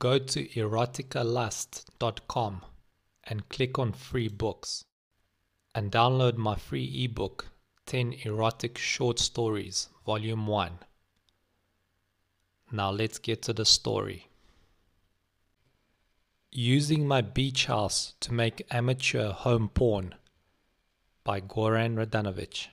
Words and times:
go 0.00 0.18
to 0.18 0.48
eroticalust.com 0.48 2.62
and 3.22 3.48
click 3.48 3.78
on 3.78 3.92
free 3.92 4.26
books 4.26 4.84
and 5.76 5.92
download 5.92 6.36
my 6.36 6.56
free 6.56 7.04
ebook 7.04 7.46
10 7.86 8.14
erotic 8.24 8.76
short 8.76 9.20
stories 9.20 9.88
volume 10.04 10.48
1 10.48 10.80
now 12.72 12.90
let's 12.90 13.18
get 13.18 13.42
to 13.42 13.52
the 13.52 13.64
story. 13.64 14.28
Using 16.52 17.06
my 17.06 17.20
beach 17.20 17.66
house 17.66 18.14
to 18.20 18.32
make 18.32 18.66
amateur 18.70 19.32
home 19.32 19.68
porn 19.68 20.14
by 21.24 21.40
goran 21.40 21.96
radanovic 21.96 22.68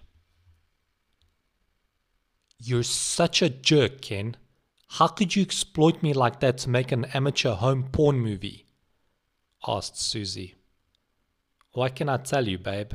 you're 2.59 2.84
such 2.84 3.41
a 3.41 3.50
jerk 3.50 4.02
ken 4.02 4.36
how 4.88 5.08
could 5.08 5.36
you 5.36 5.41
exploit 5.44 6.02
me 6.02 6.14
like 6.14 6.40
that 6.40 6.58
to 6.59 6.70
make 6.70 6.91
an 6.91 7.05
amateur 7.14 7.54
home 7.54 7.90
porn 7.91 8.20
movie? 8.20 8.66
asked 9.68 10.00
Susie. 10.00 10.55
Why 11.73 11.90
can 11.90 12.09
I 12.09 12.18
tell 12.18 12.48
you, 12.48 12.58
babe? 12.58 12.94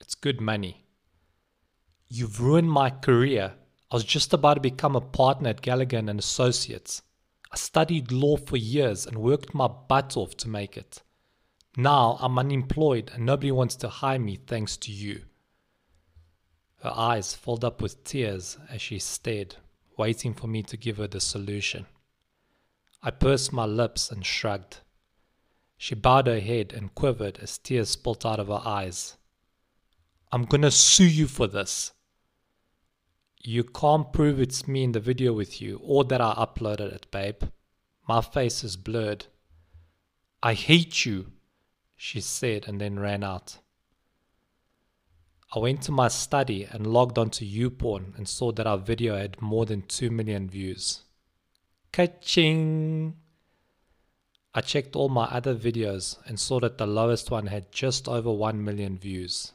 It's 0.00 0.14
good 0.14 0.40
money. 0.40 0.86
You've 2.06 2.40
ruined 2.40 2.70
my 2.70 2.90
career. 2.90 3.54
I 3.90 3.96
was 3.96 4.04
just 4.04 4.32
about 4.32 4.54
to 4.54 4.60
become 4.60 4.96
a 4.96 5.00
partner 5.00 5.50
at 5.50 5.60
Gallagher 5.60 5.98
and 5.98 6.18
Associates. 6.18 7.02
I 7.50 7.56
studied 7.56 8.12
law 8.12 8.36
for 8.36 8.56
years 8.56 9.06
and 9.06 9.18
worked 9.18 9.54
my 9.54 9.66
butt 9.66 10.16
off 10.16 10.36
to 10.38 10.48
make 10.48 10.76
it. 10.76 11.02
Now 11.76 12.16
I'm 12.20 12.38
unemployed 12.38 13.10
and 13.12 13.26
nobody 13.26 13.52
wants 13.52 13.76
to 13.76 13.88
hire 13.88 14.18
me 14.18 14.36
thanks 14.36 14.76
to 14.78 14.92
you. 14.92 15.22
Her 16.82 16.92
eyes 16.94 17.34
filled 17.34 17.64
up 17.64 17.82
with 17.82 18.04
tears 18.04 18.56
as 18.70 18.80
she 18.80 18.98
stared 18.98 19.56
waiting 19.98 20.32
for 20.32 20.46
me 20.46 20.62
to 20.62 20.76
give 20.76 20.96
her 20.96 21.06
the 21.06 21.20
solution. 21.20 21.86
I 23.02 23.10
pursed 23.10 23.52
my 23.52 23.66
lips 23.66 24.10
and 24.10 24.24
shrugged. 24.24 24.78
She 25.76 25.94
bowed 25.94 26.26
her 26.26 26.40
head 26.40 26.72
and 26.72 26.94
quivered 26.94 27.38
as 27.38 27.58
tears 27.58 27.90
spilt 27.90 28.24
out 28.24 28.40
of 28.40 28.48
her 28.48 28.62
eyes. 28.64 29.16
I'm 30.32 30.44
gonna 30.44 30.70
sue 30.70 31.06
you 31.06 31.26
for 31.26 31.46
this. 31.46 31.92
You 33.42 33.64
can't 33.64 34.12
prove 34.12 34.40
it's 34.40 34.66
me 34.66 34.84
in 34.84 34.92
the 34.92 35.00
video 35.00 35.32
with 35.32 35.60
you 35.60 35.80
or 35.82 36.04
that 36.04 36.20
I 36.20 36.34
uploaded 36.34 36.92
it, 36.92 37.10
babe. 37.10 37.42
My 38.08 38.20
face 38.20 38.64
is 38.64 38.76
blurred. 38.76 39.26
I 40.42 40.54
hate 40.54 41.06
you, 41.06 41.32
she 41.96 42.20
said 42.20 42.66
and 42.66 42.80
then 42.80 42.98
ran 42.98 43.22
out. 43.22 43.58
I 45.54 45.58
went 45.60 45.82
to 45.82 45.92
my 45.92 46.08
study 46.08 46.64
and 46.64 46.86
logged 46.86 47.16
onto 47.16 47.44
YouPorn 47.44 48.16
and 48.16 48.28
saw 48.28 48.52
that 48.52 48.66
our 48.66 48.76
video 48.76 49.16
had 49.16 49.40
more 49.40 49.64
than 49.64 49.82
2 49.82 50.10
million 50.10 50.48
views. 50.48 51.00
Ka-ching! 51.90 53.16
I 54.54 54.60
checked 54.60 54.94
all 54.94 55.08
my 55.08 55.24
other 55.24 55.54
videos 55.54 56.18
and 56.26 56.38
saw 56.38 56.60
that 56.60 56.76
the 56.76 56.86
lowest 56.86 57.30
one 57.30 57.46
had 57.46 57.72
just 57.72 58.08
over 58.08 58.30
1 58.30 58.62
million 58.62 58.98
views. 58.98 59.52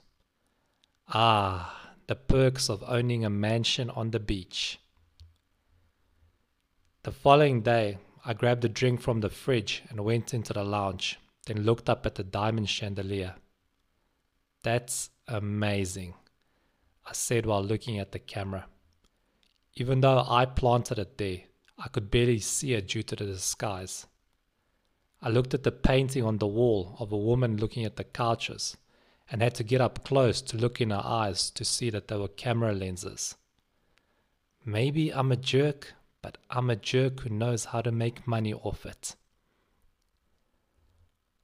Ah, 1.10 1.92
the 2.08 2.16
perks 2.16 2.70
of 2.70 2.84
owning 2.88 3.24
a 3.24 3.30
mansion 3.30 3.90
on 3.92 4.12
the 4.12 4.20
beach. 4.20 4.80
The 7.04 7.12
following 7.12 7.62
day, 7.62 8.00
I 8.26 8.34
grabbed 8.34 8.66
a 8.66 8.70
drink 8.70 9.02
from 9.02 9.20
the 9.20 9.30
fridge 9.30 9.84
and 9.90 10.06
went 10.06 10.34
into 10.34 10.54
the 10.54 10.64
lounge, 10.64 11.20
then 11.46 11.64
looked 11.64 11.90
up 11.90 12.06
at 12.06 12.16
the 12.16 12.24
diamond 12.24 12.70
chandelier. 12.70 13.36
That's 14.64 15.10
amazing, 15.28 16.14
I 17.06 17.14
said 17.14 17.46
while 17.46 17.64
looking 17.64 18.00
at 18.00 18.12
the 18.12 18.20
camera. 18.20 18.66
Even 19.76 20.02
though 20.02 20.26
I 20.28 20.46
planted 20.46 21.00
it 21.00 21.18
there, 21.18 21.40
I 21.78 21.88
could 21.88 22.12
barely 22.12 22.40
see 22.40 22.74
it 22.74 22.88
due 22.88 23.04
to 23.04 23.16
the 23.16 23.26
disguise. 23.26 24.06
I 25.22 25.30
looked 25.30 25.54
at 25.54 25.64
the 25.64 25.72
painting 25.72 26.24
on 26.24 26.38
the 26.38 26.48
wall 26.48 26.96
of 27.00 27.12
a 27.12 27.18
woman 27.18 27.58
looking 27.58 27.86
at 27.86 27.96
the 27.96 28.04
couches 28.04 28.78
and 29.32 29.42
had 29.42 29.56
to 29.56 29.64
get 29.64 29.82
up 29.82 30.04
close 30.04 30.42
to 30.42 30.58
look 30.58 30.82
in 30.82 30.92
her 30.92 31.02
eyes 31.04 31.50
to 31.52 31.66
see 31.66 31.90
that 31.90 32.08
they 32.08 32.18
were 32.18 32.28
camera 32.28 32.74
lenses. 32.74 33.36
Maybe 34.66 35.14
I'm 35.14 35.32
a 35.32 35.38
jerk, 35.38 35.94
but 36.22 36.38
I'm 36.50 36.70
a 36.70 36.76
jerk 36.76 37.22
who 37.22 37.30
knows 37.30 37.66
how 37.66 37.82
to 37.82 37.92
make 37.92 38.28
money 38.28 38.54
off 38.54 38.86
it. 38.86 39.16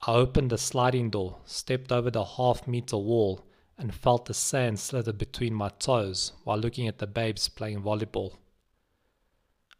I 0.02 0.14
opened 0.14 0.52
the 0.52 0.58
sliding 0.58 1.09
door, 1.09 1.38
stepped 1.46 1.92
over 1.92 2.12
the 2.12 2.24
half 2.24 2.68
meter 2.68 2.98
wall, 2.98 3.46
and 3.79 3.95
felt 3.95 4.25
the 4.25 4.34
sand 4.34 4.78
slither 4.78 5.13
between 5.13 5.53
my 5.53 5.69
toes 5.79 6.34
while 6.44 6.57
looking 6.57 6.88
at 6.88 6.97
the 6.97 7.07
babes 7.07 7.47
playing 7.47 7.81
volleyball. 7.81 8.34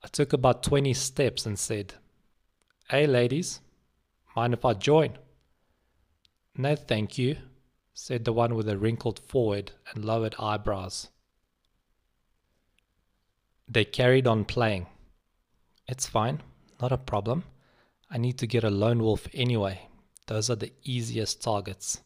I 0.01 0.07
took 0.07 0.31
about 0.31 0.63
20 0.63 0.93
steps 0.93 1.45
and 1.45 1.59
said, 1.59 1.95
Hey 2.89 3.05
ladies, 3.05 3.59
mind 4.35 4.53
if 4.53 4.63
I 4.63 4.73
join? 4.73 5.17
No, 6.55 6.75
thank 6.77 7.17
you, 7.17 7.35
said 7.93 8.23
the 8.23 8.31
one 8.31 8.55
with 8.55 8.69
a 8.69 8.77
wrinkled 8.77 9.19
forehead 9.19 9.73
and 9.93 10.05
lowered 10.05 10.35
eyebrows. 10.39 11.09
They 13.67 13.83
carried 13.83 14.25
on 14.25 14.45
playing. 14.45 14.87
It's 15.87 16.07
fine, 16.07 16.41
not 16.81 16.93
a 16.93 16.97
problem. 16.97 17.43
I 18.09 18.17
need 18.17 18.37
to 18.37 18.47
get 18.47 18.63
a 18.63 18.69
lone 18.69 19.03
wolf 19.03 19.27
anyway, 19.33 19.89
those 20.27 20.49
are 20.49 20.55
the 20.55 20.71
easiest 20.83 21.43
targets. 21.43 21.99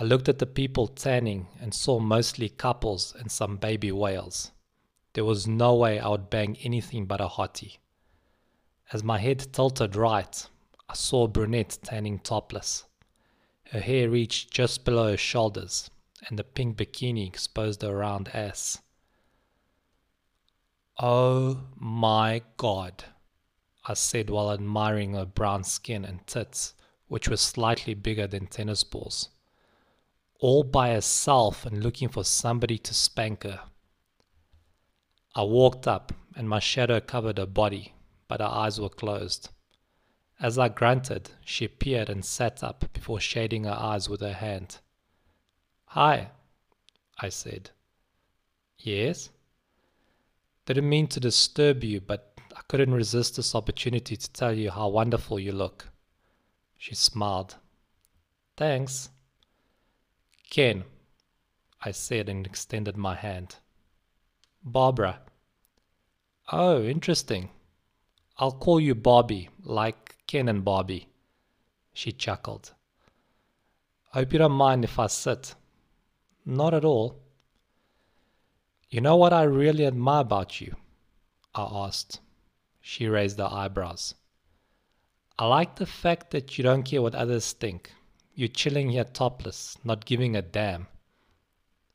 I 0.00 0.04
looked 0.04 0.30
at 0.30 0.38
the 0.38 0.46
people 0.46 0.88
tanning 0.88 1.48
and 1.60 1.74
saw 1.74 1.98
mostly 1.98 2.48
couples 2.48 3.14
and 3.18 3.30
some 3.30 3.58
baby 3.58 3.92
whales. 3.92 4.50
There 5.12 5.26
was 5.26 5.46
no 5.46 5.74
way 5.74 6.00
I 6.00 6.08
would 6.08 6.30
bang 6.30 6.56
anything 6.62 7.04
but 7.04 7.20
a 7.20 7.28
hottie. 7.28 7.76
As 8.94 9.04
my 9.04 9.18
head 9.18 9.52
tilted 9.52 9.94
right, 9.94 10.48
I 10.88 10.94
saw 10.94 11.24
a 11.24 11.28
brunette 11.28 11.76
tanning 11.82 12.18
topless. 12.18 12.84
Her 13.72 13.80
hair 13.80 14.08
reached 14.08 14.50
just 14.50 14.86
below 14.86 15.10
her 15.10 15.16
shoulders, 15.18 15.90
and 16.26 16.38
the 16.38 16.44
pink 16.44 16.78
bikini 16.78 17.26
exposed 17.26 17.82
her 17.82 17.94
round 17.94 18.30
ass. 18.32 18.78
Oh 20.98 21.64
my 21.76 22.40
god. 22.56 23.04
I 23.86 23.92
said 23.92 24.30
while 24.30 24.50
admiring 24.50 25.12
her 25.12 25.26
brown 25.26 25.62
skin 25.62 26.06
and 26.06 26.26
tits, 26.26 26.72
which 27.08 27.28
were 27.28 27.36
slightly 27.36 27.92
bigger 27.92 28.26
than 28.26 28.46
tennis 28.46 28.82
balls. 28.82 29.28
All 30.40 30.64
by 30.64 30.90
herself 30.90 31.66
and 31.66 31.82
looking 31.82 32.08
for 32.08 32.24
somebody 32.24 32.78
to 32.78 32.94
spank 32.94 33.44
her. 33.44 33.60
I 35.34 35.42
walked 35.42 35.86
up, 35.86 36.12
and 36.34 36.48
my 36.48 36.58
shadow 36.58 36.98
covered 36.98 37.38
her 37.38 37.46
body, 37.46 37.94
but 38.26 38.40
her 38.40 38.46
eyes 38.46 38.80
were 38.80 38.88
closed. 38.88 39.50
As 40.40 40.58
I 40.58 40.68
grunted, 40.68 41.30
she 41.44 41.66
appeared 41.66 42.08
and 42.08 42.24
sat 42.24 42.64
up 42.64 42.90
before 42.94 43.20
shading 43.20 43.64
her 43.64 43.76
eyes 43.78 44.08
with 44.08 44.22
her 44.22 44.32
hand. 44.32 44.78
Hi, 45.84 46.30
I 47.18 47.28
said. 47.28 47.70
Yes? 48.78 49.28
Didn't 50.64 50.88
mean 50.88 51.06
to 51.08 51.20
disturb 51.20 51.84
you, 51.84 52.00
but 52.00 52.32
I 52.56 52.62
couldn't 52.68 52.94
resist 52.94 53.36
this 53.36 53.54
opportunity 53.54 54.16
to 54.16 54.32
tell 54.32 54.54
you 54.54 54.70
how 54.70 54.88
wonderful 54.88 55.38
you 55.38 55.52
look. 55.52 55.88
She 56.78 56.94
smiled. 56.94 57.56
Thanks. 58.56 59.10
Ken, 60.50 60.82
I 61.80 61.92
said 61.92 62.28
and 62.28 62.44
extended 62.44 62.96
my 62.96 63.14
hand. 63.14 63.56
Barbara. 64.64 65.20
Oh, 66.50 66.82
interesting. 66.82 67.50
I'll 68.36 68.52
call 68.52 68.80
you 68.80 68.96
Bobby, 68.96 69.48
like 69.62 70.16
Ken 70.26 70.48
and 70.48 70.64
Bobby. 70.64 71.08
She 71.92 72.10
chuckled. 72.10 72.72
I 74.12 74.18
Hope 74.18 74.32
you 74.32 74.40
don't 74.40 74.52
mind 74.52 74.82
if 74.82 74.98
I 74.98 75.06
sit. 75.06 75.54
Not 76.44 76.74
at 76.74 76.84
all. 76.84 77.22
You 78.88 79.00
know 79.00 79.16
what 79.16 79.32
I 79.32 79.44
really 79.44 79.86
admire 79.86 80.22
about 80.22 80.60
you? 80.60 80.74
I 81.54 81.62
asked. 81.86 82.18
She 82.80 83.06
raised 83.06 83.38
her 83.38 83.48
eyebrows. 83.48 84.14
I 85.38 85.46
like 85.46 85.76
the 85.76 85.86
fact 85.86 86.32
that 86.32 86.58
you 86.58 86.64
don't 86.64 86.82
care 86.82 87.02
what 87.02 87.14
others 87.14 87.52
think. 87.52 87.92
You're 88.40 88.48
chilling 88.48 88.88
here 88.88 89.04
topless, 89.04 89.76
not 89.84 90.06
giving 90.06 90.34
a 90.34 90.40
damn. 90.40 90.86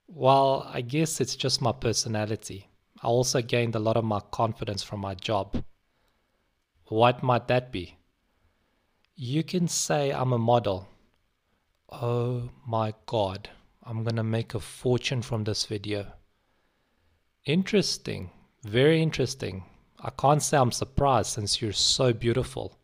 Well, 0.07 0.69
I 0.71 0.81
guess 0.81 1.19
it's 1.19 1.35
just 1.35 1.59
my 1.59 1.71
personality. 1.71 2.69
I 3.01 3.07
also 3.07 3.41
gained 3.41 3.73
a 3.73 3.79
lot 3.79 3.97
of 3.97 4.03
my 4.03 4.19
confidence 4.29 4.83
from 4.83 4.99
my 4.99 5.15
job. 5.15 5.63
What 6.87 7.23
might 7.23 7.47
that 7.47 7.71
be? 7.71 7.97
You 9.15 9.43
can 9.43 9.67
say 9.67 10.11
I'm 10.11 10.33
a 10.33 10.37
model. 10.37 10.87
Oh 11.91 12.51
my 12.67 12.93
god, 13.07 13.49
I'm 13.81 14.03
gonna 14.03 14.23
make 14.23 14.53
a 14.53 14.59
fortune 14.59 15.23
from 15.23 15.45
this 15.45 15.65
video. 15.65 16.13
Interesting, 17.45 18.29
very 18.63 19.01
interesting. 19.01 19.63
I 19.99 20.11
can't 20.11 20.43
say 20.43 20.57
I'm 20.57 20.71
surprised 20.71 21.31
since 21.31 21.59
you're 21.59 21.71
so 21.71 22.13
beautiful. 22.13 22.77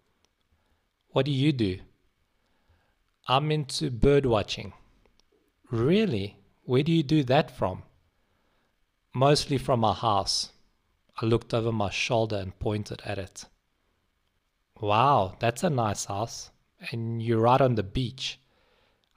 What 1.10 1.28
do 1.28 1.32
you 1.32 1.54
do? 1.54 1.78
I'm 3.28 3.52
into 3.52 3.90
bird 3.92 4.26
watching. 4.26 4.74
Really? 5.70 6.38
Where 6.64 6.84
do 6.84 6.92
you 6.92 7.04
do 7.04 7.24
that 7.24 7.52
from? 7.52 7.84
Mostly 9.14 9.58
from 9.58 9.82
my 9.82 9.94
house. 9.94 10.52
I 11.22 11.26
looked 11.26 11.54
over 11.54 11.72
my 11.72 11.90
shoulder 11.90 12.38
and 12.38 12.58
pointed 12.60 13.02
at 13.06 13.18
it. 13.18 13.46
Wow, 14.80 15.36
that's 15.40 15.64
a 15.64 15.70
nice 15.70 16.06
house. 16.06 16.50
And 16.92 17.22
you're 17.22 17.42
right 17.42 17.62
on 17.62 17.76
the 17.76 17.84
beach. 17.84 18.40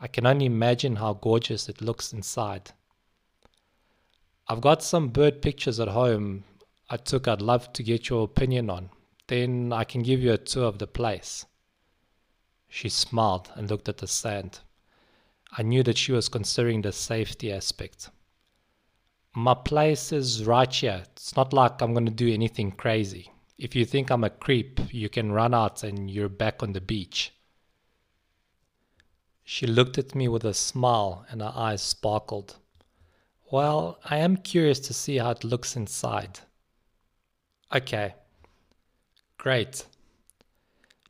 I 0.01 0.07
can 0.07 0.27
only 0.27 0.47
imagine 0.47 0.97
how 0.97 1.15
gorgeous 1.15 1.69
it 1.69 1.81
looks 1.81 2.13
inside. 2.13 2.73
I've 4.49 4.61
got 4.61 4.83
some 4.83 5.09
bird 5.09 5.41
pictures 5.41 5.81
at 5.81 5.89
home 5.89 6.45
I 6.91 6.99
took 6.99 7.27
I'd 7.27 7.41
love 7.41 7.73
to 7.73 7.83
get 7.83 8.11
your 8.11 8.25
opinion 8.25 8.69
on. 8.69 8.91
Then 9.27 9.73
I 9.73 9.85
can 9.85 10.03
give 10.03 10.21
you 10.21 10.33
a 10.33 10.39
tour 10.39 10.67
of 10.67 10.79
the 10.79 10.87
place. 10.87 11.47
She 12.75 12.89
smiled 12.89 13.53
and 13.55 13.71
looked 13.71 13.89
at 13.89 13.99
the 13.99 14.09
sand. 14.09 14.59
I 15.57 15.63
knew 15.63 15.85
that 15.85 15.97
she 15.97 16.11
was 16.11 16.29
considering 16.29 16.83
the 16.83 16.91
safety 16.91 17.53
aspect. 17.53 18.11
My 19.33 19.55
place 19.55 20.11
is 20.11 20.45
right 20.45 20.75
here. 20.75 21.05
It's 21.13 21.37
not 21.37 21.53
like 21.53 21.81
I'm 21.81 21.93
going 21.95 22.07
to 22.07 22.11
do 22.11 22.35
anything 22.35 22.73
crazy. 22.73 23.31
If 23.59 23.77
you 23.77 23.85
think 23.85 24.11
I'm 24.11 24.25
a 24.25 24.29
creep, 24.29 24.81
you 24.93 25.09
can 25.09 25.31
run 25.31 25.55
out 25.55 25.85
and 25.85 26.11
you're 26.11 26.29
back 26.29 26.65
on 26.65 26.73
the 26.73 26.81
beach. 26.81 27.33
She 29.45 29.69
looked 29.69 29.97
at 29.97 30.17
me 30.17 30.27
with 30.27 30.45
a 30.45 30.53
smile 30.53 31.25
and 31.31 31.43
her 31.43 31.53
eyes 31.55 31.81
sparkled. 31.81 32.57
Well, 33.53 34.01
I 34.05 34.17
am 34.17 34.37
curious 34.37 34.81
to 34.81 34.93
see 34.93 35.19
how 35.19 35.31
it 35.31 35.45
looks 35.45 35.77
inside. 35.77 36.41
Okay. 37.73 38.17
Great. 39.39 39.87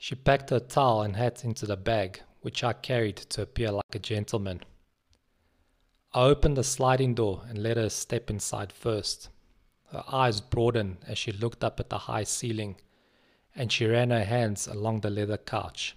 She 0.04 0.14
packed 0.14 0.50
her 0.50 0.60
towel 0.60 1.00
and 1.00 1.16
hat 1.16 1.46
into 1.46 1.64
the 1.64 1.78
bag, 1.78 2.20
which 2.42 2.62
I 2.62 2.74
carried 2.74 3.16
to 3.16 3.40
appear 3.40 3.70
like 3.70 3.94
a 3.94 3.98
gentleman. 3.98 4.60
I 6.12 6.24
opened 6.24 6.58
the 6.58 6.62
sliding 6.62 7.14
door 7.14 7.46
and 7.48 7.62
let 7.62 7.78
her 7.78 7.88
step 7.88 8.28
inside 8.28 8.70
first. 8.70 9.30
Her 9.92 10.04
eyes 10.06 10.42
broadened 10.42 10.98
as 11.08 11.16
she 11.16 11.32
looked 11.32 11.64
up 11.64 11.80
at 11.80 11.88
the 11.88 11.96
high 11.96 12.24
ceiling, 12.24 12.76
and 13.56 13.72
she 13.72 13.86
ran 13.86 14.10
her 14.10 14.24
hands 14.24 14.66
along 14.66 15.00
the 15.00 15.08
leather 15.08 15.38
couch. 15.38 15.96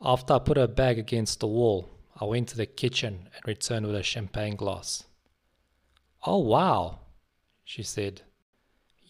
After 0.00 0.32
I 0.32 0.38
put 0.38 0.56
her 0.56 0.66
bag 0.66 0.98
against 0.98 1.40
the 1.40 1.46
wall, 1.46 1.90
I 2.18 2.24
went 2.24 2.48
to 2.48 2.56
the 2.56 2.64
kitchen 2.64 3.28
and 3.34 3.46
returned 3.46 3.86
with 3.86 3.96
a 3.96 4.02
champagne 4.02 4.56
glass. 4.56 5.04
Oh, 6.22 6.38
wow, 6.38 7.00
she 7.64 7.82
said. 7.82 8.22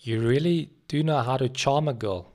You 0.01 0.21
really 0.21 0.73
do 0.89 1.05
know 1.05 1.23
how 1.23 1.37
to 1.37 1.49
charm 1.49 1.87
a 1.87 1.95
girl. 1.95 2.34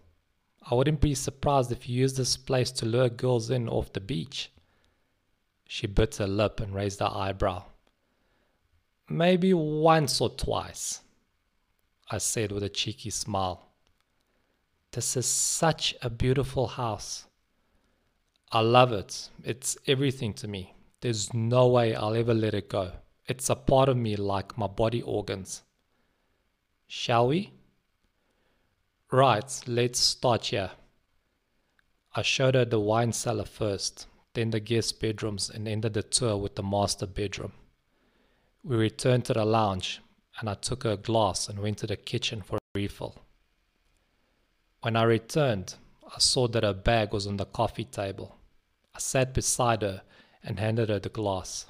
I 0.70 0.76
wouldn't 0.76 1.02
be 1.02 1.16
surprised 1.16 1.72
if 1.72 1.90
you 1.90 2.02
used 2.02 2.18
this 2.18 2.38
place 2.38 2.72
to 2.74 2.86
lure 2.86 3.10
girls 3.10 3.50
in 3.50 3.68
off 3.68 3.92
the 3.92 4.00
beach. 4.00 4.52
She 5.68 5.88
bit 5.88 6.18
her 6.18 6.28
lip 6.28 6.60
and 6.60 6.76
raised 6.76 7.00
her 7.00 7.10
eyebrow. 7.12 7.64
Maybe 9.08 9.54
once 9.54 10.22
or 10.22 10.30
twice, 10.30 11.02
I 12.12 12.20
said 12.20 12.52
with 12.52 12.64
a 12.64 12.70
cheeky 12.70 13.10
smile. 13.10 13.66
This 14.92 15.18
is 15.18 15.26
such 15.26 15.96
a 16.04 16.10
beautiful 16.10 16.68
house. 16.68 17.26
I 18.52 18.62
love 18.62 18.92
it. 18.92 19.30
It's 19.44 19.78
everything 19.88 20.34
to 20.36 20.48
me. 20.48 20.74
There's 21.02 21.34
no 21.34 21.68
way 21.68 21.96
I'll 21.96 22.16
ever 22.16 22.34
let 22.34 22.54
it 22.54 22.70
go. 22.70 22.92
It's 23.28 23.50
a 23.50 23.56
part 23.56 23.90
of 23.90 23.98
me 23.98 24.16
like 24.16 24.58
my 24.58 24.68
body 24.68 25.02
organs. 25.02 25.64
Shall 26.88 27.28
we? 27.28 27.54
Right, 29.12 29.62
let's 29.66 30.00
start 30.00 30.46
here. 30.46 30.70
I 32.16 32.22
showed 32.22 32.54
her 32.54 32.64
the 32.64 32.80
wine 32.80 33.12
cellar 33.12 33.46
first, 33.46 34.06
then 34.36 34.52
the 34.52 34.60
guest 34.60 35.00
bedrooms, 35.00 35.50
and 35.50 35.68
ended 35.68 35.96
the 35.96 36.04
tour 36.04 36.38
with 36.38 36.54
the 36.54 36.62
master 36.62 37.08
bedroom. 37.08 37.54
We 38.64 38.76
returned 38.76 39.26
to 39.26 39.34
the 39.34 39.46
lounge, 39.46 40.00
and 40.40 40.48
I 40.48 40.54
took 40.54 40.84
her 40.84 40.92
a 40.92 40.98
glass 40.98 41.50
and 41.50 41.58
went 41.58 41.80
to 41.80 41.88
the 41.88 41.98
kitchen 41.98 42.44
for 42.44 42.58
a 42.58 42.60
refill. 42.76 43.16
When 44.82 44.96
I 44.96 45.04
returned, 45.04 45.74
I 46.16 46.20
saw 46.20 46.48
that 46.48 46.64
her 46.64 46.74
bag 46.74 47.12
was 47.12 47.26
on 47.26 47.38
the 47.38 47.46
coffee 47.46 47.86
table. 47.86 48.36
I 48.94 49.00
sat 49.00 49.34
beside 49.34 49.82
her 49.82 50.04
and 50.44 50.60
handed 50.60 50.90
her 50.90 51.00
the 51.00 51.10
glass. 51.10 51.66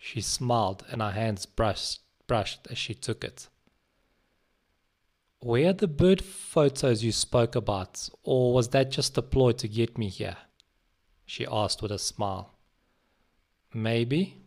She 0.00 0.20
smiled 0.20 0.84
and 0.90 1.00
her 1.00 1.12
hands 1.12 1.46
brushed, 1.46 2.00
brushed 2.26 2.66
as 2.68 2.78
she 2.78 2.94
took 2.94 3.22
it. 3.22 3.48
Where 5.44 5.68
are 5.68 5.72
the 5.74 5.88
bird 5.88 6.24
photos 6.24 7.04
you 7.04 7.12
spoke 7.12 7.54
about, 7.54 8.08
or 8.22 8.54
was 8.54 8.68
that 8.68 8.90
just 8.90 9.18
a 9.18 9.20
ploy 9.20 9.52
to 9.52 9.68
get 9.68 9.98
me 9.98 10.08
here? 10.08 10.38
She 11.26 11.46
asked 11.46 11.82
with 11.82 11.92
a 11.92 11.98
smile. 11.98 12.54
Maybe. 13.74 14.40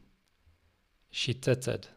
She 1.11 1.35
tittered. 1.35 1.89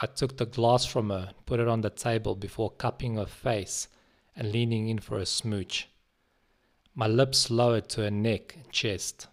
I 0.00 0.06
took 0.06 0.36
the 0.36 0.46
glass 0.46 0.86
from 0.86 1.10
her, 1.10 1.32
put 1.44 1.58
it 1.58 1.66
on 1.66 1.80
the 1.80 1.90
table 1.90 2.36
before 2.36 2.70
cupping 2.70 3.16
her 3.16 3.26
face 3.26 3.88
and 4.36 4.52
leaning 4.52 4.88
in 4.88 5.00
for 5.00 5.18
a 5.18 5.26
smooch. 5.26 5.88
My 6.94 7.08
lips 7.08 7.50
lowered 7.50 7.88
to 7.88 8.02
her 8.02 8.12
neck 8.12 8.54
and 8.54 8.70
chest. 8.70 9.26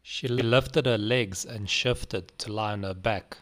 She 0.00 0.26
lifted 0.26 0.86
her 0.86 0.96
legs 0.96 1.44
and 1.44 1.68
shifted 1.68 2.32
to 2.38 2.50
lie 2.50 2.72
on 2.72 2.84
her 2.84 2.94
back. 2.94 3.36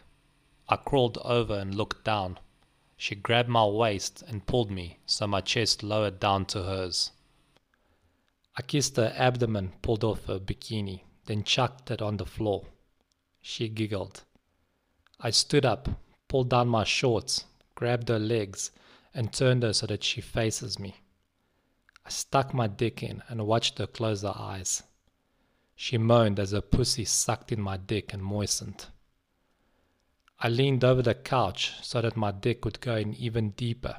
I 0.67 0.75
crawled 0.75 1.17
over 1.23 1.57
and 1.57 1.73
looked 1.73 2.03
down. 2.03 2.39
She 2.97 3.13
grabbed 3.13 3.47
my 3.47 3.65
waist 3.65 4.23
and 4.27 4.45
pulled 4.47 4.71
me 4.71 4.97
so 5.05 5.27
my 5.27 5.39
chest 5.41 5.83
lowered 5.83 6.19
down 6.19 6.45
to 6.47 6.63
hers. 6.63 7.11
I 8.55 8.63
kissed 8.63 8.97
her 8.97 9.13
abdomen, 9.15 9.73
pulled 9.83 10.03
off 10.03 10.25
her 10.25 10.39
bikini, 10.39 11.03
then 11.25 11.43
chucked 11.43 11.91
it 11.91 12.01
on 12.01 12.17
the 12.17 12.25
floor. 12.25 12.65
She 13.39 13.69
giggled. 13.69 14.23
I 15.19 15.29
stood 15.29 15.63
up, 15.63 15.87
pulled 16.27 16.49
down 16.49 16.67
my 16.67 16.83
shorts, 16.83 17.45
grabbed 17.75 18.09
her 18.09 18.19
legs, 18.19 18.71
and 19.13 19.31
turned 19.31 19.61
her 19.61 19.73
so 19.73 19.85
that 19.85 20.03
she 20.03 20.19
faces 20.19 20.79
me. 20.79 20.95
I 22.03 22.09
stuck 22.09 22.51
my 22.53 22.67
dick 22.67 23.03
in 23.03 23.21
and 23.29 23.45
watched 23.45 23.77
her 23.77 23.87
close 23.87 24.23
her 24.23 24.33
eyes. 24.35 24.81
She 25.75 25.99
moaned 25.99 26.39
as 26.39 26.51
her 26.51 26.61
pussy 26.61 27.05
sucked 27.05 27.51
in 27.51 27.61
my 27.61 27.77
dick 27.77 28.11
and 28.11 28.23
moistened. 28.23 28.87
I 30.39 30.49
leaned 30.49 30.83
over 30.83 31.01
the 31.01 31.15
couch 31.15 31.73
so 31.81 32.01
that 32.01 32.15
my 32.15 32.31
dick 32.31 32.63
would 32.63 32.79
go 32.79 32.95
in 32.95 33.15
even 33.15 33.51
deeper. 33.51 33.97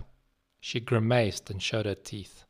She 0.61 0.79
grimaced 0.79 1.51
and 1.51 1.61
showed 1.61 1.87
her 1.87 1.97
teeth. 1.97 2.45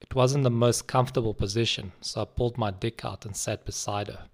It 0.00 0.14
wasn't 0.14 0.44
the 0.44 0.50
most 0.50 0.86
comfortable 0.86 1.34
position, 1.34 1.92
so 2.00 2.22
I 2.22 2.24
pulled 2.26 2.58
my 2.58 2.70
dick 2.70 3.04
out 3.04 3.24
and 3.24 3.36
sat 3.36 3.64
beside 3.64 4.08
her. 4.08 4.28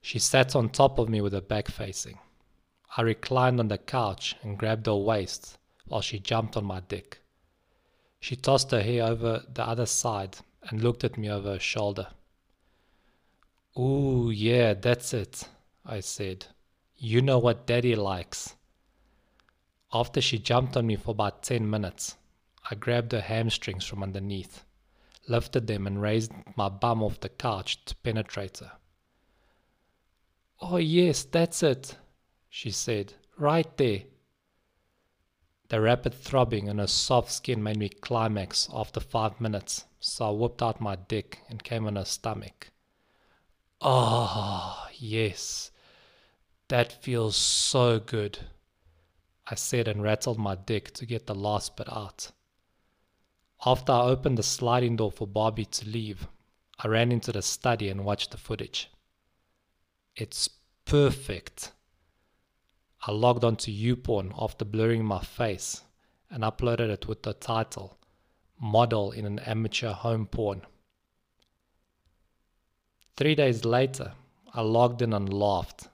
She 0.00 0.18
sat 0.18 0.56
on 0.56 0.70
top 0.70 0.98
of 0.98 1.10
me 1.10 1.20
with 1.20 1.34
her 1.34 1.42
back 1.42 1.68
facing. 1.68 2.18
I 2.96 3.02
reclined 3.02 3.60
on 3.60 3.68
the 3.68 3.76
couch 3.76 4.36
and 4.42 4.58
grabbed 4.58 4.86
her 4.86 4.96
waist 4.96 5.58
while 5.86 6.00
she 6.00 6.18
jumped 6.18 6.56
on 6.56 6.64
my 6.64 6.80
dick. 6.80 7.20
She 8.18 8.34
tossed 8.34 8.70
her 8.70 8.82
hair 8.82 9.04
over 9.04 9.44
the 9.52 9.66
other 9.66 9.86
side 9.86 10.38
and 10.62 10.82
looked 10.82 11.04
at 11.04 11.18
me 11.18 11.30
over 11.30 11.52
her 11.52 11.58
shoulder. 11.58 12.08
Ooh, 13.78 14.30
yeah, 14.30 14.74
that's 14.74 15.12
it, 15.12 15.48
I 15.84 16.00
said. 16.00 16.46
You 17.02 17.22
know 17.22 17.38
what 17.38 17.66
daddy 17.66 17.96
likes. 17.96 18.56
After 19.90 20.20
she 20.20 20.38
jumped 20.38 20.76
on 20.76 20.86
me 20.86 20.96
for 20.96 21.12
about 21.12 21.42
10 21.42 21.68
minutes, 21.70 22.16
I 22.70 22.74
grabbed 22.74 23.12
her 23.12 23.22
hamstrings 23.22 23.86
from 23.86 24.02
underneath, 24.02 24.66
lifted 25.26 25.66
them, 25.66 25.86
and 25.86 26.02
raised 26.02 26.30
my 26.56 26.68
bum 26.68 27.02
off 27.02 27.18
the 27.18 27.30
couch 27.30 27.82
to 27.86 27.96
penetrate 27.96 28.58
her. 28.58 28.72
Oh, 30.60 30.76
yes, 30.76 31.24
that's 31.24 31.62
it, 31.62 31.96
she 32.50 32.70
said, 32.70 33.14
right 33.38 33.74
there. 33.78 34.02
The 35.70 35.80
rapid 35.80 36.12
throbbing 36.12 36.66
in 36.66 36.76
her 36.76 36.86
soft 36.86 37.32
skin 37.32 37.62
made 37.62 37.78
me 37.78 37.88
climax 37.88 38.68
after 38.74 39.00
five 39.00 39.40
minutes, 39.40 39.86
so 40.00 40.28
I 40.28 40.30
whipped 40.32 40.62
out 40.62 40.82
my 40.82 40.96
dick 40.96 41.38
and 41.48 41.64
came 41.64 41.86
on 41.86 41.96
her 41.96 42.04
stomach. 42.04 42.68
Ah, 43.80 44.84
oh, 44.84 44.90
yes. 44.98 45.70
That 46.70 46.92
feels 46.92 47.34
so 47.34 47.98
good. 47.98 48.38
I 49.44 49.56
said 49.56 49.88
and 49.88 50.04
rattled 50.04 50.38
my 50.38 50.54
dick 50.54 50.94
to 50.94 51.04
get 51.04 51.26
the 51.26 51.34
last 51.34 51.76
bit 51.76 51.92
out. 51.92 52.30
After 53.66 53.90
I 53.90 54.02
opened 54.02 54.38
the 54.38 54.44
sliding 54.44 54.94
door 54.94 55.10
for 55.10 55.26
Bobby 55.26 55.64
to 55.64 55.88
leave, 55.88 56.28
I 56.78 56.86
ran 56.86 57.10
into 57.10 57.32
the 57.32 57.42
study 57.42 57.88
and 57.88 58.04
watched 58.04 58.30
the 58.30 58.36
footage. 58.36 58.88
It's 60.14 60.48
perfect. 60.84 61.72
I 63.02 63.10
logged 63.10 63.42
onto 63.42 63.72
YouPorn 63.72 64.32
after 64.40 64.64
blurring 64.64 65.04
my 65.04 65.22
face 65.22 65.82
and 66.30 66.44
uploaded 66.44 66.88
it 66.88 67.08
with 67.08 67.24
the 67.24 67.34
title 67.34 67.98
Model 68.60 69.10
in 69.10 69.26
an 69.26 69.40
Amateur 69.40 69.90
Home 69.90 70.26
Porn. 70.26 70.62
Three 73.16 73.34
days 73.34 73.64
later, 73.64 74.12
I 74.54 74.60
logged 74.60 75.02
in 75.02 75.12
and 75.12 75.32
laughed. 75.32 75.88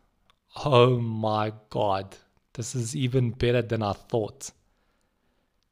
Oh 0.64 0.98
my 0.98 1.52
god, 1.68 2.16
this 2.54 2.74
is 2.74 2.96
even 2.96 3.30
better 3.30 3.60
than 3.60 3.82
I 3.82 3.92
thought. 3.92 4.52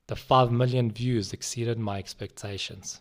The 0.08 0.16
5 0.16 0.52
million 0.52 0.90
views 0.90 1.32
exceeded 1.32 1.78
my 1.78 1.98
expectations. 1.98 3.00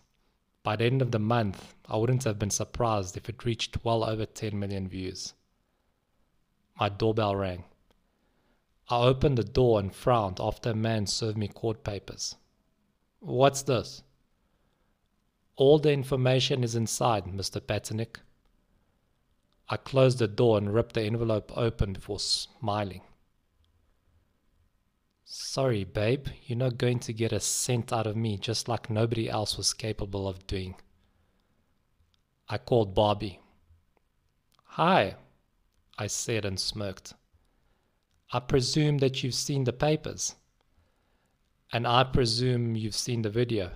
By 0.62 0.76
the 0.76 0.86
end 0.86 1.02
of 1.02 1.10
the 1.10 1.18
month, 1.18 1.74
I 1.86 1.98
wouldn't 1.98 2.24
have 2.24 2.38
been 2.38 2.50
surprised 2.50 3.18
if 3.18 3.28
it 3.28 3.44
reached 3.44 3.84
well 3.84 4.02
over 4.02 4.24
10 4.24 4.58
million 4.58 4.88
views. 4.88 5.34
My 6.80 6.88
doorbell 6.88 7.36
rang. 7.36 7.64
I 8.88 9.02
opened 9.02 9.36
the 9.36 9.44
door 9.44 9.78
and 9.78 9.94
frowned 9.94 10.40
after 10.40 10.70
a 10.70 10.74
man 10.74 11.06
served 11.06 11.36
me 11.36 11.48
court 11.48 11.84
papers. 11.84 12.36
What's 13.20 13.62
this? 13.62 14.02
All 15.56 15.78
the 15.78 15.92
information 15.92 16.64
is 16.64 16.74
inside, 16.74 17.26
Mr. 17.26 17.60
Paternick. 17.60 18.16
I 19.68 19.76
closed 19.76 20.18
the 20.18 20.28
door 20.28 20.58
and 20.58 20.74
ripped 20.74 20.94
the 20.94 21.02
envelope 21.02 21.50
open 21.56 21.94
before 21.94 22.20
smiling. 22.20 23.00
Sorry, 25.24 25.84
babe, 25.84 26.28
you're 26.44 26.58
not 26.58 26.76
going 26.76 26.98
to 27.00 27.12
get 27.12 27.32
a 27.32 27.40
cent 27.40 27.92
out 27.92 28.06
of 28.06 28.16
me 28.16 28.36
just 28.36 28.68
like 28.68 28.90
nobody 28.90 29.28
else 29.28 29.56
was 29.56 29.72
capable 29.72 30.28
of 30.28 30.46
doing. 30.46 30.74
I 32.48 32.58
called 32.58 32.94
Bobby. 32.94 33.40
Hi, 34.64 35.16
I 35.98 36.08
said 36.08 36.44
and 36.44 36.60
smirked. 36.60 37.14
I 38.32 38.40
presume 38.40 38.98
that 38.98 39.22
you've 39.22 39.34
seen 39.34 39.64
the 39.64 39.72
papers. 39.72 40.34
And 41.72 41.86
I 41.86 42.04
presume 42.04 42.76
you've 42.76 42.94
seen 42.94 43.22
the 43.22 43.30
video. 43.30 43.70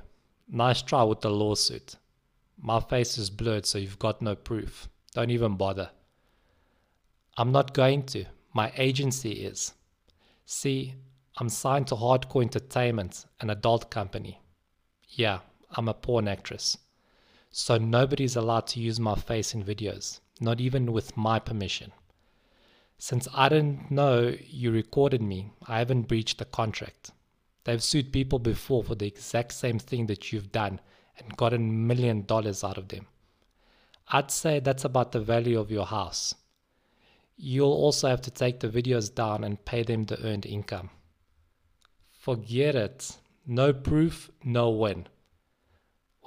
Nice 0.49 0.83
try 0.83 1.02
with 1.02 1.23
the 1.23 1.30
lawsuit. 1.30 1.97
My 2.61 2.80
face 2.80 3.16
is 3.16 3.30
blurred, 3.30 3.64
so 3.66 3.78
you've 3.78 3.99
got 3.99 4.21
no 4.21 4.35
proof. 4.35 4.88
Don't 5.14 5.30
even 5.30 5.56
bother. 5.56 5.90
I'm 7.36 7.52
not 7.52 7.74
going 7.74 8.04
to. 8.06 8.24
My 8.52 8.72
agency 8.76 9.32
is. 9.32 9.74
See, 10.44 10.94
I'm 11.38 11.48
signed 11.48 11.86
to 11.88 11.94
Hardcore 11.94 12.42
Entertainment, 12.42 13.26
an 13.40 13.50
adult 13.50 13.90
company. 13.90 14.40
Yeah, 15.08 15.40
I'm 15.70 15.88
a 15.88 15.94
porn 15.94 16.26
actress. 16.26 16.76
So 17.50 17.78
nobody's 17.78 18.36
allowed 18.36 18.66
to 18.68 18.80
use 18.80 18.98
my 18.98 19.14
face 19.14 19.54
in 19.54 19.64
videos, 19.64 20.20
not 20.40 20.60
even 20.60 20.92
with 20.92 21.16
my 21.16 21.38
permission. 21.38 21.92
Since 22.98 23.28
I 23.32 23.48
didn't 23.48 23.90
know 23.90 24.34
you 24.48 24.72
recorded 24.72 25.22
me, 25.22 25.52
I 25.66 25.78
haven't 25.78 26.08
breached 26.08 26.38
the 26.38 26.44
contract. 26.44 27.12
They've 27.64 27.82
sued 27.82 28.12
people 28.12 28.38
before 28.38 28.82
for 28.82 28.96
the 28.96 29.06
exact 29.06 29.52
same 29.52 29.78
thing 29.78 30.06
that 30.06 30.32
you've 30.32 30.50
done 30.50 30.80
and 31.18 31.36
gotten 31.36 31.86
million 31.86 32.24
dollars 32.26 32.64
out 32.64 32.78
of 32.78 32.88
them. 32.88 33.06
I'd 34.10 34.30
say 34.30 34.60
that's 34.60 34.84
about 34.84 35.12
the 35.12 35.20
value 35.20 35.60
of 35.60 35.70
your 35.70 35.86
house. 35.86 36.34
You'll 37.36 37.72
also 37.72 38.08
have 38.08 38.22
to 38.22 38.30
take 38.30 38.60
the 38.60 38.68
videos 38.68 39.14
down 39.14 39.44
and 39.44 39.64
pay 39.64 39.82
them 39.82 40.04
the 40.04 40.20
earned 40.24 40.46
income. 40.46 40.90
Forget 42.10 42.74
it. 42.74 43.16
No 43.46 43.72
proof, 43.72 44.30
no 44.42 44.70
win. 44.70 45.06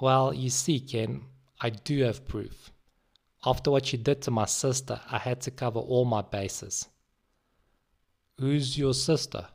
Well, 0.00 0.32
you 0.32 0.50
see, 0.50 0.80
Ken, 0.80 1.22
I 1.60 1.70
do 1.70 2.02
have 2.02 2.26
proof. 2.26 2.72
After 3.44 3.70
what 3.70 3.92
you 3.92 3.98
did 3.98 4.22
to 4.22 4.30
my 4.30 4.46
sister, 4.46 5.00
I 5.10 5.18
had 5.18 5.40
to 5.42 5.50
cover 5.50 5.80
all 5.80 6.04
my 6.04 6.22
bases. 6.22 6.88
Who's 8.38 8.78
your 8.78 8.94
sister? 8.94 9.48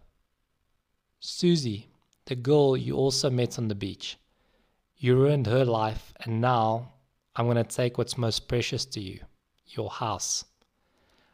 Susie, 1.20 1.90
the 2.26 2.36
girl 2.36 2.78
you 2.78 2.96
also 2.96 3.30
met 3.30 3.58
on 3.58 3.68
the 3.68 3.76
beach. 3.76 4.18
You 4.98 5.16
ruined 5.16 5.48
her 5.48 5.66
life, 5.66 6.14
and 6.22 6.40
now 6.42 6.94
I'm 7.38 7.46
going 7.46 7.58
to 7.58 7.64
take 7.64 8.00
what's 8.00 8.18
most 8.18 8.48
precious 8.48 8.84
to 8.86 9.00
you 9.00 9.20
your 9.68 9.90
house. 9.90 10.44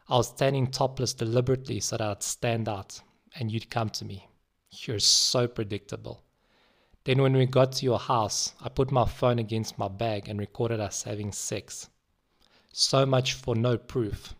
I 0.08 0.16
was 0.16 0.28
standing 0.28 0.66
topless 0.66 1.14
deliberately 1.14 1.80
so 1.80 1.96
that 1.96 2.06
I'd 2.06 2.22
stand 2.22 2.68
out, 2.68 3.00
and 3.36 3.50
you'd 3.50 3.70
come 3.70 3.88
to 3.90 4.04
me. 4.04 4.28
You're 4.70 4.98
so 4.98 5.48
predictable. 5.48 6.22
Then, 7.04 7.22
when 7.22 7.32
we 7.34 7.46
got 7.46 7.72
to 7.72 7.84
your 7.84 7.98
house, 7.98 8.52
I 8.60 8.68
put 8.68 8.90
my 8.90 9.06
phone 9.06 9.38
against 9.38 9.78
my 9.78 9.88
bag 9.88 10.28
and 10.28 10.38
recorded 10.38 10.80
us 10.80 11.04
having 11.04 11.32
sex. 11.32 11.88
So 12.72 13.06
much 13.06 13.32
for 13.32 13.54
no 13.54 13.78
proof. 13.78 14.34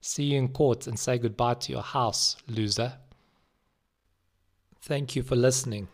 See 0.00 0.24
you 0.24 0.38
in 0.38 0.48
court 0.48 0.86
and 0.86 0.98
say 0.98 1.16
goodbye 1.16 1.54
to 1.54 1.72
your 1.72 1.82
house, 1.82 2.36
loser. 2.48 2.94
Thank 4.82 5.16
you 5.16 5.22
for 5.22 5.36
listening. 5.36 5.88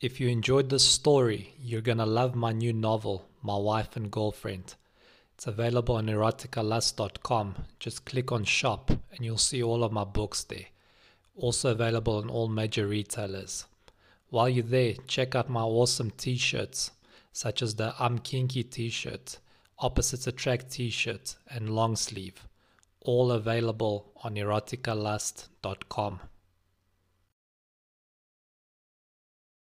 If 0.00 0.18
you 0.18 0.28
enjoyed 0.28 0.70
this 0.70 0.84
story, 0.84 1.54
you're 1.60 1.82
gonna 1.82 2.06
love 2.06 2.34
my 2.34 2.52
new 2.52 2.72
novel, 2.72 3.28
My 3.42 3.56
Wife 3.56 3.96
and 3.96 4.10
Girlfriend. 4.10 4.74
It's 5.34 5.46
available 5.46 5.96
on 5.96 6.06
eroticalust.com. 6.06 7.54
Just 7.78 8.04
click 8.04 8.30
on 8.32 8.44
shop 8.44 8.90
and 8.90 9.24
you'll 9.24 9.38
see 9.38 9.62
all 9.62 9.82
of 9.84 9.92
my 9.92 10.04
books 10.04 10.44
there 10.44 10.66
also 11.40 11.70
available 11.70 12.18
on 12.18 12.28
all 12.28 12.48
major 12.48 12.86
retailers. 12.86 13.64
While 14.28 14.48
you're 14.48 14.62
there, 14.62 14.94
check 15.06 15.34
out 15.34 15.48
my 15.48 15.62
awesome 15.62 16.10
t 16.10 16.36
shirts, 16.36 16.92
such 17.32 17.62
as 17.62 17.74
the 17.74 17.94
I'm 17.98 18.18
Kinky 18.18 18.62
t 18.62 18.90
shirt, 18.90 19.38
Opposites 19.78 20.26
Attract 20.26 20.70
t 20.70 20.90
shirt, 20.90 21.36
and 21.48 21.70
long 21.70 21.96
sleeve, 21.96 22.46
all 23.00 23.32
available 23.32 24.12
on 24.22 24.34
eroticalust.com. 24.34 26.20